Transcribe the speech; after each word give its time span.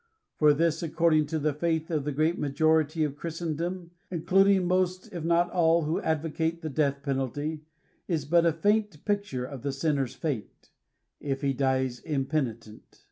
For 0.39 0.51
this, 0.55 0.81
according 0.81 1.27
to 1.27 1.37
the 1.37 1.53
faith 1.53 1.91
of 1.91 2.05
the 2.05 2.11
great 2.11 2.39
majority 2.39 3.03
of 3.03 3.15
Christendom, 3.15 3.91
including 4.09 4.65
most 4.65 5.13
if 5.13 5.23
not 5.23 5.51
all 5.51 5.83
who 5.83 6.01
advo 6.01 6.33
cate 6.33 6.63
the 6.63 6.71
penalty 6.71 7.53
of 7.53 7.59
death, 7.59 7.65
is 8.07 8.25
but 8.25 8.43
a 8.47 8.51
faint 8.51 9.05
picture 9.05 9.45
of 9.45 9.61
the 9.61 9.69
sinner^s 9.69 10.15
fate, 10.15 10.71
if 11.19 11.41
he 11.41 11.53
dies 11.53 11.99
impenitent. 11.99 12.99